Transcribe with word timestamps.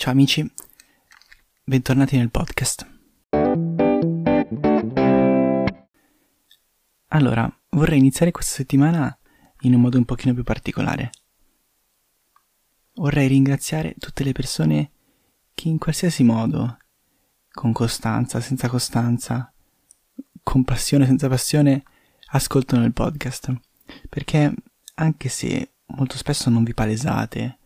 Ciao 0.00 0.12
amici, 0.12 0.50
bentornati 1.62 2.16
nel 2.16 2.30
podcast. 2.30 2.90
Allora, 7.08 7.60
vorrei 7.68 7.98
iniziare 7.98 8.30
questa 8.30 8.54
settimana 8.54 9.14
in 9.60 9.74
un 9.74 9.82
modo 9.82 9.98
un 9.98 10.06
pochino 10.06 10.32
più 10.32 10.42
particolare. 10.42 11.10
Vorrei 12.94 13.28
ringraziare 13.28 13.94
tutte 13.98 14.24
le 14.24 14.32
persone 14.32 14.90
che 15.52 15.68
in 15.68 15.76
qualsiasi 15.76 16.22
modo, 16.22 16.78
con 17.52 17.72
costanza, 17.74 18.40
senza 18.40 18.70
costanza, 18.70 19.52
con 20.42 20.64
passione, 20.64 21.04
senza 21.04 21.28
passione, 21.28 21.82
ascoltano 22.30 22.86
il 22.86 22.94
podcast. 22.94 23.52
Perché 24.08 24.54
anche 24.94 25.28
se 25.28 25.72
molto 25.88 26.16
spesso 26.16 26.48
non 26.48 26.64
vi 26.64 26.72
palesate 26.72 27.58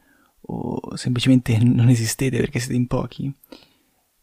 o 0.46 0.96
semplicemente 0.96 1.58
non 1.62 1.88
esistete 1.88 2.38
perché 2.38 2.58
siete 2.58 2.74
in 2.74 2.86
pochi, 2.86 3.32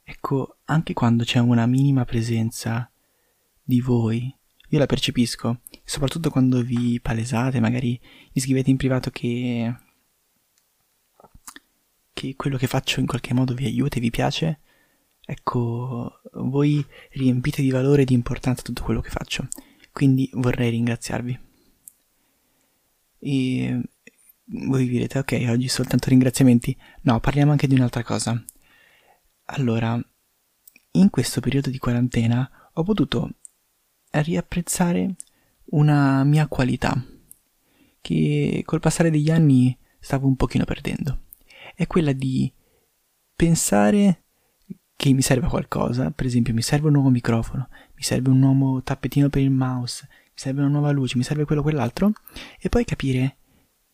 ecco, 0.03 0.57
anche 0.66 0.93
quando 0.93 1.23
c'è 1.23 1.39
una 1.39 1.66
minima 1.66 2.05
presenza 2.05 2.89
di 3.63 3.79
voi, 3.79 4.34
io 4.70 4.79
la 4.79 4.85
percepisco, 4.85 5.62
soprattutto 5.84 6.29
quando 6.29 6.62
vi 6.62 6.99
palesate, 7.02 7.59
magari 7.59 7.99
vi 8.31 8.39
scrivete 8.39 8.70
in 8.70 8.77
privato 8.77 9.09
che, 9.09 9.73
che 12.13 12.35
quello 12.35 12.57
che 12.57 12.67
faccio 12.67 12.99
in 12.99 13.05
qualche 13.05 13.34
modo 13.34 13.53
vi 13.53 13.65
aiuta 13.65 13.98
e 13.98 14.01
vi 14.01 14.09
piace, 14.09 14.59
ecco, 15.26 16.21
voi 16.34 16.85
riempite 17.12 17.62
di 17.62 17.70
valore 17.71 18.03
e 18.03 18.05
di 18.05 18.13
importanza 18.13 18.63
tutto 18.63 18.84
quello 18.84 19.01
che 19.01 19.09
faccio. 19.09 19.48
Quindi 19.91 20.29
vorrei 20.34 20.70
ringraziarvi. 20.71 21.40
E 23.20 23.81
voi 24.51 24.87
direte, 24.87 25.19
ok, 25.19 25.45
oggi 25.49 25.67
soltanto 25.67 26.09
ringraziamenti. 26.09 26.75
No, 27.01 27.19
parliamo 27.19 27.51
anche 27.51 27.67
di 27.67 27.75
un'altra 27.75 28.03
cosa. 28.03 28.41
Allora, 29.45 29.99
in 30.91 31.09
questo 31.09 31.39
periodo 31.39 31.70
di 31.70 31.77
quarantena 31.77 32.70
ho 32.73 32.84
potuto 32.84 33.35
riapprezzare 34.11 35.15
una 35.71 36.23
mia 36.23 36.48
qualità 36.48 37.01
che 38.01 38.63
col 38.65 38.79
passare 38.79 39.09
degli 39.09 39.29
anni 39.29 39.77
stavo 39.99 40.27
un 40.27 40.35
pochino 40.35 40.65
perdendo. 40.65 41.27
È 41.76 41.87
quella 41.87 42.11
di 42.11 42.51
pensare 43.35 44.23
che 44.95 45.13
mi 45.13 45.21
serve 45.21 45.48
qualcosa, 45.48 46.11
per 46.11 46.26
esempio 46.26 46.54
mi 46.54 46.61
serve 46.61 46.87
un 46.87 46.93
nuovo 46.93 47.09
microfono, 47.09 47.70
mi 47.95 48.04
serve 48.04 48.29
un 48.29 48.39
nuovo 48.39 48.83
tappetino 48.83 49.29
per 49.29 49.41
il 49.41 49.49
mouse, 49.49 50.07
mi 50.09 50.31
serve 50.35 50.61
una 50.61 50.70
nuova 50.70 50.91
luce, 50.91 51.17
mi 51.17 51.23
serve 51.23 51.45
quello 51.45 51.61
o 51.61 51.63
quell'altro, 51.63 52.11
e 52.59 52.70
poi 52.70 52.83
capire 52.83 53.37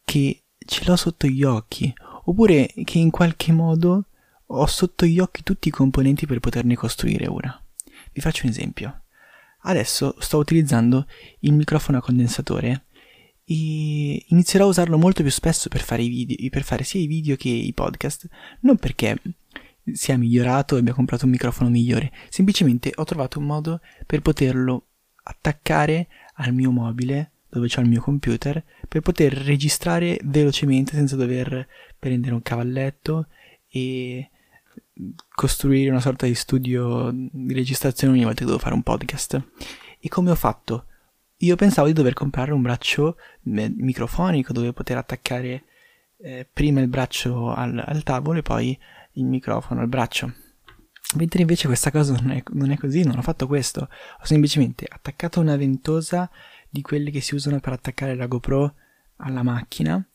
che 0.03 0.46
ce 0.67 0.83
l'ho 0.85 0.95
sotto 0.95 1.27
gli 1.27 1.43
occhi, 1.43 1.91
oppure 2.25 2.71
che 2.83 2.99
in 2.99 3.09
qualche 3.09 3.51
modo 3.51 4.05
ho 4.45 4.65
sotto 4.65 5.05
gli 5.05 5.19
occhi 5.19 5.43
tutti 5.43 5.69
i 5.69 5.71
componenti 5.71 6.27
per 6.27 6.39
poterne 6.39 6.75
costruire 6.75 7.27
una. 7.27 7.59
Vi 8.11 8.21
faccio 8.21 8.45
un 8.45 8.51
esempio. 8.51 9.01
Adesso 9.61 10.15
sto 10.19 10.37
utilizzando 10.37 11.07
il 11.39 11.53
microfono 11.53 11.97
a 11.97 12.01
condensatore 12.01 12.85
e 13.43 14.25
inizierò 14.27 14.65
a 14.65 14.69
usarlo 14.69 14.97
molto 14.97 15.21
più 15.21 15.31
spesso 15.31 15.69
per 15.69 15.81
fare, 15.81 16.03
video, 16.03 16.49
per 16.49 16.63
fare 16.63 16.83
sia 16.83 16.99
i 16.99 17.07
video 17.07 17.35
che 17.35 17.49
i 17.49 17.73
podcast, 17.73 18.27
non 18.61 18.77
perché 18.77 19.19
sia 19.93 20.17
migliorato 20.17 20.75
e 20.75 20.79
abbia 20.79 20.93
comprato 20.93 21.25
un 21.25 21.31
microfono 21.31 21.69
migliore, 21.69 22.11
semplicemente 22.29 22.91
ho 22.93 23.03
trovato 23.05 23.39
un 23.39 23.45
modo 23.45 23.79
per 24.05 24.21
poterlo 24.21 24.87
attaccare 25.23 26.07
al 26.35 26.53
mio 26.53 26.71
mobile 26.71 27.31
dove 27.49 27.67
c'ho 27.67 27.81
il 27.81 27.89
mio 27.89 28.01
computer 28.01 28.63
per 28.87 29.01
poter 29.01 29.33
registrare 29.33 30.19
velocemente 30.23 30.93
senza 30.93 31.15
dover 31.15 31.67
prendere 31.97 32.33
un 32.33 32.41
cavalletto 32.41 33.27
e 33.67 34.29
costruire 35.33 35.89
una 35.89 35.99
sorta 35.99 36.25
di 36.25 36.35
studio 36.35 37.11
di 37.13 37.53
registrazione 37.53 38.13
ogni 38.13 38.23
volta 38.23 38.39
che 38.39 38.45
devo 38.45 38.57
fare 38.57 38.73
un 38.73 38.83
podcast. 38.83 39.41
E 39.99 40.09
come 40.09 40.31
ho 40.31 40.35
fatto? 40.35 40.85
Io 41.41 41.55
pensavo 41.55 41.87
di 41.87 41.93
dover 41.93 42.13
comprare 42.13 42.51
un 42.51 42.61
braccio 42.61 43.17
microfonico 43.43 44.53
dove 44.53 44.73
poter 44.73 44.97
attaccare 44.97 45.65
eh, 46.19 46.47
prima 46.51 46.79
il 46.81 46.87
braccio 46.87 47.53
al, 47.53 47.81
al, 47.85 48.03
tavolo 48.03 48.39
e 48.39 48.41
poi 48.41 48.77
il 49.13 49.25
microfono 49.25 49.81
al 49.81 49.87
braccio. 49.87 50.33
Mentre 51.15 51.41
invece 51.41 51.67
questa 51.67 51.91
cosa 51.91 52.13
non 52.13 52.31
è, 52.31 52.43
non 52.53 52.71
è 52.71 52.77
così, 52.77 53.03
non 53.03 53.17
ho 53.17 53.21
fatto 53.21 53.47
questo. 53.47 53.81
Ho 53.81 54.25
semplicemente 54.25 54.85
attaccato 54.89 55.39
una 55.39 55.55
ventosa 55.55 56.29
di 56.69 56.81
quelle 56.81 57.11
che 57.11 57.21
si 57.21 57.35
usano 57.35 57.59
per 57.59 57.73
attaccare 57.73 58.15
la 58.15 58.27
GoPro 58.27 58.75
alla 59.17 59.43
macchina 59.43 60.05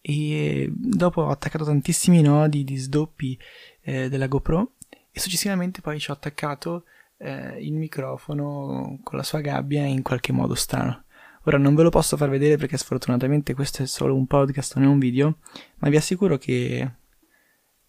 e 0.00 0.70
dopo 0.72 1.22
ho 1.22 1.30
attaccato 1.30 1.64
tantissimi 1.64 2.22
nodi 2.22 2.64
di 2.64 2.76
sdoppi 2.76 3.38
eh, 3.82 4.08
della 4.08 4.26
GoPro 4.26 4.74
e 5.10 5.20
successivamente 5.20 5.80
poi 5.80 5.98
ci 5.98 6.10
ho 6.10 6.14
attaccato 6.14 6.84
eh, 7.18 7.58
il 7.60 7.74
microfono 7.74 9.00
con 9.02 9.18
la 9.18 9.24
sua 9.24 9.40
gabbia 9.40 9.84
in 9.84 10.02
qualche 10.02 10.32
modo 10.32 10.54
strano. 10.54 11.04
Ora 11.44 11.58
non 11.58 11.74
ve 11.74 11.82
lo 11.82 11.90
posso 11.90 12.16
far 12.16 12.28
vedere 12.28 12.56
perché 12.56 12.76
sfortunatamente 12.76 13.54
questo 13.54 13.82
è 13.82 13.86
solo 13.86 14.14
un 14.14 14.26
podcast, 14.26 14.76
non 14.76 14.84
è 14.84 14.88
un 14.88 14.98
video, 14.98 15.38
ma 15.78 15.88
vi 15.88 15.96
assicuro 15.96 16.36
che 16.36 16.90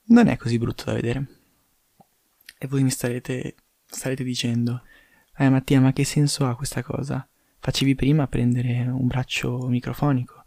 non 0.05 0.27
è 0.27 0.37
così 0.37 0.57
brutto 0.57 0.85
da 0.85 0.93
vedere. 0.93 1.27
E 2.57 2.67
voi 2.67 2.83
mi 2.83 2.89
starete, 2.89 3.55
starete 3.85 4.23
dicendo, 4.23 4.81
eh 5.37 5.49
Mattia, 5.49 5.79
ma 5.79 5.93
che 5.93 6.03
senso 6.03 6.47
ha 6.47 6.55
questa 6.55 6.81
cosa? 6.81 7.28
Facevi 7.59 7.95
prima 7.95 8.27
prendere 8.27 8.81
un 8.81 9.07
braccio 9.07 9.67
microfonico, 9.67 10.43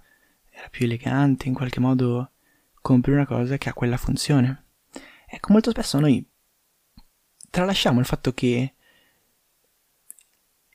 era 0.50 0.69
più 0.69 0.87
elegante, 0.87 1.49
in 1.49 1.55
qualche 1.55 1.81
modo 1.81 2.33
compri 2.81 3.12
una 3.12 3.27
cosa 3.27 3.59
che 3.59 3.69
ha 3.69 3.75
quella 3.75 3.97
funzione. 3.97 4.65
Ecco, 5.27 5.53
molto 5.53 5.71
spesso 5.71 5.99
noi 6.00 6.25
tralasciamo 7.50 8.00
il 8.00 8.06
fatto 8.06 8.33
che 8.33 8.75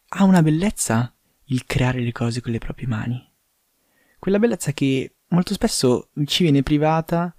ha 0.10 0.24
una 0.24 0.42
bellezza 0.42 1.12
il 1.50 1.66
creare 1.66 2.02
le 2.02 2.12
cose 2.12 2.42
con 2.42 2.52
le 2.52 2.60
proprie 2.60 2.88
mani. 2.88 3.24
Quella 4.20 4.40
bellezza 4.40 4.72
che 4.72 5.16
molto 5.30 5.54
spesso 5.54 6.10
ci 6.26 6.44
viene 6.44 6.64
privata 6.64 7.34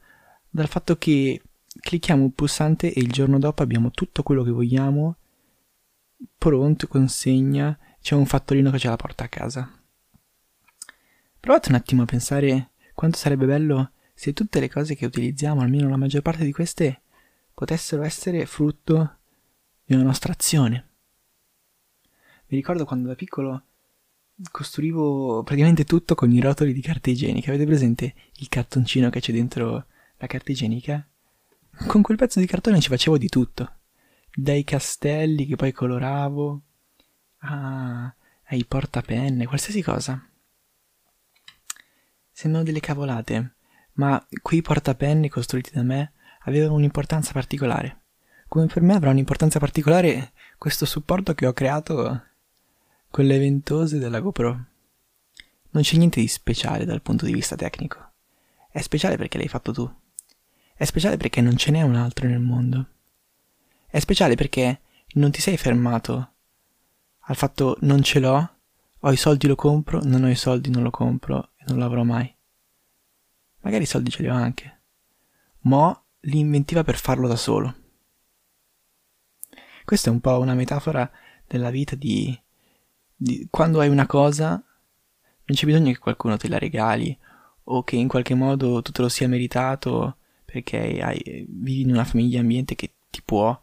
dal 0.49 0.69
fatto 0.69 0.97
che 0.97 1.43
clicchiamo 1.81 2.23
un 2.23 2.33
pulsante 2.33 2.93
e 2.93 3.01
il 3.01 3.11
giorno 3.11 3.39
dopo 3.39 3.63
abbiamo 3.63 3.91
tutto 3.91 4.23
quello 4.23 4.43
che 4.43 4.51
vogliamo 4.51 5.17
pronto, 6.37 6.89
consegna, 6.89 7.79
c'è 8.01 8.15
un 8.15 8.27
fattorino 8.27 8.71
che 8.71 8.79
ce 8.79 8.89
la 8.89 8.97
porta 8.97 9.25
a 9.25 9.29
casa. 9.29 9.71
Provate 11.41 11.69
un 11.69 11.75
attimo 11.77 12.03
a 12.03 12.07
pensare 12.07 12.71
quanto 12.95 13.17
sarebbe 13.17 13.47
bello 13.47 13.93
se 14.15 14.33
tutte 14.33 14.61
le 14.61 14.69
cose 14.69 14.97
che 14.97 15.07
utilizziamo, 15.07 15.61
almeno 15.61 15.89
la 15.89 15.97
maggior 15.97 16.23
parte 16.23 16.45
di 16.45 16.53
queste, 16.53 17.03
potessero 17.55 18.03
essere 18.03 18.47
frutto 18.47 19.19
di 19.85 19.95
una 19.95 20.03
nostra 20.03 20.33
azione. 20.33 20.89
Mi 22.47 22.57
ricordo 22.57 22.85
quando 22.85 23.09
da 23.09 23.15
piccolo 23.15 23.63
costruivo 24.51 25.43
praticamente 25.43 25.85
tutto 25.85 26.15
con 26.15 26.33
i 26.33 26.41
rotoli 26.41 26.73
di 26.73 26.81
carta 26.81 27.11
igienica. 27.11 27.51
Avete 27.51 27.67
presente 27.67 28.15
il 28.37 28.49
cartoncino 28.49 29.11
che 29.11 29.21
c'è 29.21 29.33
dentro 29.33 29.87
la 30.17 30.27
carta 30.27 30.51
igienica? 30.51 31.07
Con 31.87 32.03
quel 32.03 32.17
pezzo 32.17 32.41
di 32.41 32.47
cartone 32.47 32.81
ci 32.81 32.89
facevo 32.89 33.19
di 33.19 33.29
tutto. 33.29 33.73
Dai 34.35 34.65
castelli 34.65 35.47
che 35.47 35.57
poi 35.57 35.73
coloravo, 35.73 36.63
a, 37.39 38.13
ai 38.45 38.65
portapenne, 38.65 39.47
qualsiasi 39.47 39.83
cosa. 39.83 40.23
Sembrano 42.31 42.65
delle 42.65 42.81
cavolate, 42.81 43.55
ma 43.95 44.25
quei 44.43 44.63
portapenne 44.63 45.29
costruiti 45.29 45.71
da 45.73 45.83
me 45.83 46.13
avevano 46.45 46.75
un'importanza 46.75 47.33
particolare. 47.33 48.03
Come 48.49 48.67
per 48.67 48.83
me 48.83 48.95
avrà 48.95 49.11
un'importanza 49.11 49.59
particolare 49.59 50.33
questo 50.57 50.87
supporto 50.87 51.35
che 51.35 51.47
ho 51.47 51.53
creato 51.53 52.23
con 53.11 53.25
le 53.25 53.39
ventose 53.39 53.99
della 53.99 54.21
GoPro. 54.21 54.65
Non 55.71 55.83
c'è 55.83 55.97
niente 55.97 56.21
di 56.21 56.29
speciale 56.29 56.85
dal 56.85 57.03
punto 57.03 57.27
di 57.27 57.33
vista 57.33 57.57
tecnico. 57.57 58.13
È 58.71 58.81
speciale 58.81 59.17
perché 59.17 59.37
l'hai 59.37 59.49
fatto 59.49 59.73
tu. 59.73 59.93
È 60.75 60.85
speciale 60.85 61.17
perché 61.17 61.41
non 61.41 61.57
ce 61.57 61.71
n'è 61.73 61.83
un 61.83 61.97
altro 61.97 62.27
nel 62.27 62.41
mondo. 62.41 62.87
È 63.87 63.99
speciale 63.99 64.35
perché 64.35 64.81
non 65.15 65.31
ti 65.31 65.41
sei 65.41 65.57
fermato 65.57 66.35
al 67.29 67.37
fatto 67.37 67.77
non 67.81 68.03
ce 68.03 68.21
l'ho, 68.21 68.55
ho 68.99 69.13
i 69.13 69.17
soldi 69.17 69.47
lo 69.47 69.55
compro, 69.55 70.01
non 70.03 70.25
ho 70.25 70.31
i 70.31 70.35
soldi 70.35 70.71
non 70.71 70.83
lo 70.83 70.91
compro 70.91 71.51
e 71.57 71.65
non 71.67 71.79
l'avrò 71.79 72.03
mai. 72.03 72.35
Magari 73.61 73.83
i 73.83 73.87
soldi 73.87 74.11
ce 74.11 74.23
li 74.23 74.29
ho 74.29 74.35
anche. 74.35 74.81
Mo 75.61 76.05
li 76.21 76.39
inventiva 76.39 76.85
per 76.85 76.97
farlo 76.97 77.29
da 77.29 77.37
solo. 77.37 77.75
Questa 79.85 80.09
è 80.09 80.13
un 80.13 80.21
po' 80.21 80.39
una 80.39 80.55
metafora 80.55 81.11
della 81.47 81.71
vita 81.71 81.95
di, 81.97 82.39
di 83.15 83.47
quando 83.51 83.81
hai 83.81 83.89
una 83.89 84.07
cosa 84.07 84.51
non 84.51 85.57
c'è 85.57 85.67
bisogno 85.67 85.93
che 85.93 85.99
qualcuno 85.99 86.37
te 86.39 86.49
la 86.49 86.59
regali 86.59 87.17
o 87.65 87.85
che 87.85 87.97
in 87.97 88.09
qualche 88.09 88.35
modo 88.35 88.81
tu 88.81 88.91
te 88.91 89.03
lo 89.03 89.09
sia 89.09 89.29
meritato 89.29 90.17
perché 90.47 91.01
hai, 91.03 91.47
vivi 91.49 91.83
in 91.83 91.91
una 91.91 92.05
famiglia 92.05 92.41
ambiente 92.41 92.75
che 92.75 92.95
ti 93.11 93.21
può 93.23 93.59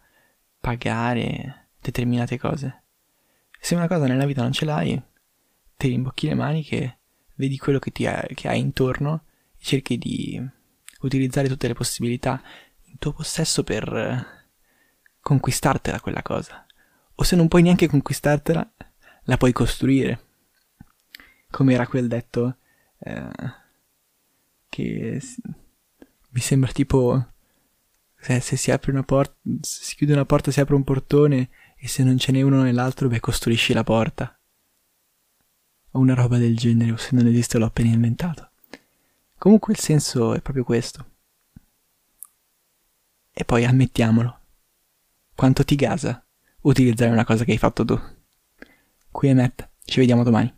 pagare 0.60 1.70
determinate 1.80 2.38
cose. 2.38 2.85
Se 3.60 3.76
una 3.76 3.88
cosa 3.88 4.06
nella 4.08 4.26
vita 4.26 4.42
non 4.42 4.52
ce 4.52 4.66
l'hai, 4.66 5.02
ti 5.78 5.88
rimbocchi 5.88 6.28
le 6.28 6.36
maniche, 6.36 7.00
vedi 7.36 7.58
quello 7.58 7.80
che, 7.80 7.92
ti 7.92 8.06
ha, 8.06 8.26
che 8.34 8.48
hai 8.48 8.60
intorno 8.60 9.26
e 9.58 9.64
cerchi 9.64 9.98
di 9.98 10.42
utilizzare 11.02 11.48
tutte 11.48 11.68
le 11.68 11.74
possibilità 11.74 12.42
in 12.84 12.98
tuo 12.98 13.14
possesso 13.14 13.64
per 13.64 14.44
conquistartela 15.20 16.00
quella 16.00 16.22
cosa. 16.22 16.66
O 17.16 17.24
se 17.24 17.36
non 17.36 17.48
puoi 17.48 17.64
neanche 17.64 17.88
conquistartela, 17.88 18.74
la 19.24 19.38
puoi 19.38 19.52
costruire. 19.52 20.24
Come 21.50 21.74
era 21.74 21.88
quel 21.88 22.08
detto 22.08 22.58
eh, 23.00 23.30
che 24.70 25.22
mi 26.30 26.40
sembra 26.42 26.72
tipo 26.72 27.34
se, 28.20 28.40
se, 28.40 28.56
si 28.58 28.72
apre 28.72 28.92
una 28.92 29.04
porta, 29.04 29.36
se 29.62 29.84
si 29.84 29.96
chiude 29.96 30.14
una 30.14 30.26
porta 30.26 30.52
si 30.52 30.60
apre 30.60 30.76
un 30.76 30.84
portone 30.84 31.50
e 31.86 31.88
se 31.88 32.04
non 32.04 32.18
ce 32.18 32.32
n'è 32.32 32.42
uno 32.42 32.64
nell'altro, 32.64 33.08
beh, 33.08 33.20
costruisci 33.20 33.72
la 33.72 33.84
porta. 33.84 34.36
O 35.92 36.00
una 36.00 36.16
roba 36.16 36.40
del 36.40 36.58
genere, 36.58 36.94
o 36.94 36.98
se 36.98 37.10
non 37.12 37.28
esiste 37.28 37.60
l'ho 37.60 37.68
appena 37.68 37.94
inventato. 37.94 38.50
Comunque 39.38 39.74
il 39.74 39.80
senso 39.80 40.34
è 40.34 40.42
proprio 40.42 40.64
questo. 40.64 41.12
E 43.32 43.46
poi 43.46 43.66
ammettiamolo. 43.66 44.40
Quanto 45.36 45.64
ti 45.64 45.76
gasa 45.76 46.26
utilizzare 46.62 47.12
una 47.12 47.24
cosa 47.24 47.44
che 47.44 47.52
hai 47.52 47.60
fatto 47.60 47.86
tu? 47.86 48.02
Qui 49.12 49.30
è 49.30 49.36
Matt, 49.36 49.70
ci 49.84 50.00
vediamo 50.00 50.24
domani. 50.24 50.52